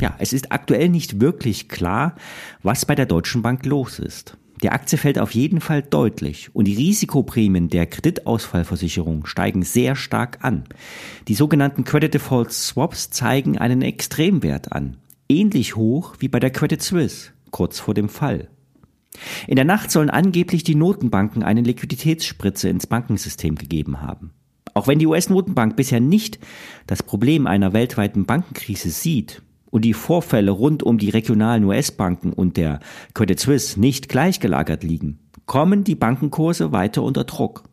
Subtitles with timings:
[0.00, 2.14] Ja, es ist aktuell nicht wirklich klar,
[2.62, 4.36] was bei der Deutschen Bank los ist.
[4.62, 10.38] Die Aktie fällt auf jeden Fall deutlich und die Risikoprämien der Kreditausfallversicherung steigen sehr stark
[10.42, 10.64] an.
[11.28, 16.82] Die sogenannten Credit Default Swaps zeigen einen Extremwert an, ähnlich hoch wie bei der Credit
[16.82, 18.48] Suisse kurz vor dem Fall.
[19.46, 24.30] In der Nacht sollen angeblich die Notenbanken eine Liquiditätsspritze ins Bankensystem gegeben haben.
[24.72, 26.38] Auch wenn die US-Notenbank bisher nicht
[26.86, 32.56] das Problem einer weltweiten Bankenkrise sieht, und die Vorfälle rund um die regionalen US-Banken und
[32.56, 32.80] der
[33.14, 37.64] Credit Suisse nicht gleichgelagert liegen, kommen die Bankenkurse weiter unter Druck.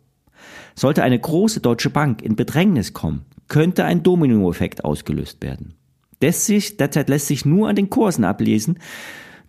[0.76, 5.74] Sollte eine große deutsche Bank in Bedrängnis kommen, könnte ein Dominoeffekt ausgelöst werden.
[6.22, 8.80] Derzeit lässt sich nur an den Kursen ablesen,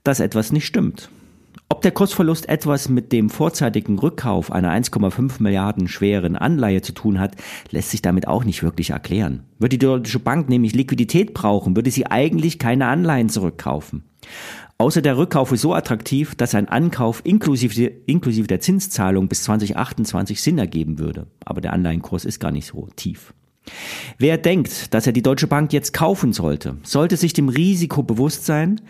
[0.04, 1.10] dass etwas nicht stimmt.
[1.70, 7.20] Ob der Kursverlust etwas mit dem vorzeitigen Rückkauf einer 1,5 Milliarden schweren Anleihe zu tun
[7.20, 7.36] hat,
[7.70, 9.44] lässt sich damit auch nicht wirklich erklären.
[9.58, 14.04] Würde die Deutsche Bank nämlich Liquidität brauchen, würde sie eigentlich keine Anleihen zurückkaufen.
[14.78, 20.40] Außer der Rückkauf ist so attraktiv, dass ein Ankauf inklusive, inklusive der Zinszahlung bis 2028
[20.40, 21.26] Sinn ergeben würde.
[21.44, 23.34] Aber der Anleihenkurs ist gar nicht so tief.
[24.20, 28.46] Wer denkt, dass er die Deutsche Bank jetzt kaufen sollte, sollte sich dem Risiko bewusst
[28.46, 28.80] sein,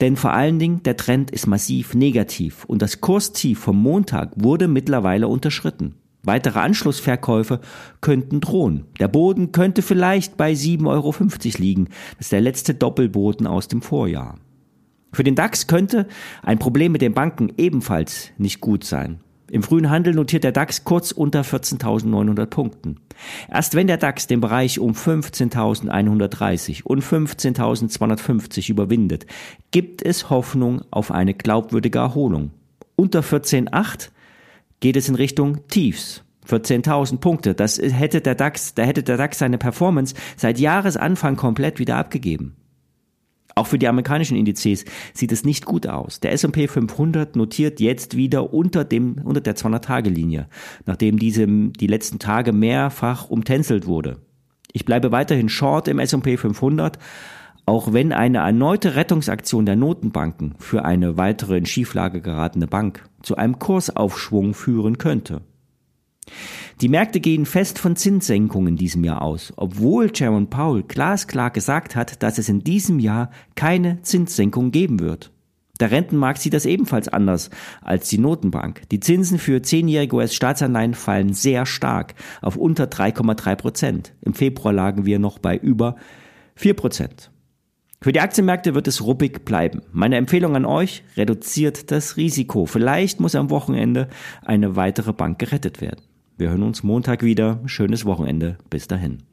[0.00, 4.66] denn vor allen Dingen der Trend ist massiv negativ und das Kurstief vom Montag wurde
[4.66, 5.96] mittlerweile unterschritten.
[6.22, 7.60] Weitere Anschlussverkäufe
[8.00, 8.86] könnten drohen.
[8.98, 11.14] Der Boden könnte vielleicht bei 7,50 Euro
[11.58, 11.88] liegen.
[12.16, 14.36] Das ist der letzte Doppelboden aus dem Vorjahr.
[15.12, 16.08] Für den DAX könnte
[16.42, 19.20] ein Problem mit den Banken ebenfalls nicht gut sein.
[19.50, 22.96] Im frühen Handel notiert der DAX kurz unter 14.900 Punkten.
[23.50, 29.26] Erst wenn der DAX den Bereich um 15.130 und 15.250 überwindet,
[29.70, 32.50] gibt es Hoffnung auf eine glaubwürdige Erholung.
[32.96, 34.10] Unter 14.8
[34.80, 36.22] geht es in Richtung Tiefs.
[36.46, 41.78] 14.000 Punkte, das hätte der DAX, da hätte der DAX seine Performance seit Jahresanfang komplett
[41.78, 42.56] wieder abgegeben.
[43.58, 46.20] Auch für die amerikanischen Indizes sieht es nicht gut aus.
[46.20, 50.46] Der S&P 500 notiert jetzt wieder unter dem unter der 200-Tage-Linie,
[50.86, 54.18] nachdem diese die letzten Tage mehrfach umtänzelt wurde.
[54.72, 57.00] Ich bleibe weiterhin short im S&P 500,
[57.66, 63.34] auch wenn eine erneute Rettungsaktion der Notenbanken für eine weitere in Schieflage geratene Bank zu
[63.34, 65.40] einem Kursaufschwung führen könnte.
[66.80, 71.96] Die Märkte gehen fest von Zinssenkungen in diesem Jahr aus, obwohl Jerome Powell glasklar gesagt
[71.96, 75.32] hat, dass es in diesem Jahr keine Zinssenkung geben wird.
[75.80, 77.50] Der Rentenmarkt sieht das ebenfalls anders
[77.82, 78.88] als die Notenbank.
[78.90, 84.12] Die Zinsen für zehnjährige US-Staatsanleihen fallen sehr stark auf unter 3,3 Prozent.
[84.20, 85.96] Im Februar lagen wir noch bei über
[86.56, 87.30] 4 Prozent.
[88.00, 89.82] Für die Aktienmärkte wird es ruppig bleiben.
[89.92, 92.66] Meine Empfehlung an euch, reduziert das Risiko.
[92.66, 94.08] Vielleicht muss am Wochenende
[94.44, 96.07] eine weitere Bank gerettet werden.
[96.38, 97.58] Wir hören uns Montag wieder.
[97.66, 98.58] Schönes Wochenende.
[98.70, 99.24] Bis dahin.